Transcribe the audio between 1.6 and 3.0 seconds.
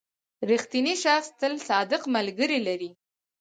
صادق ملګري لري.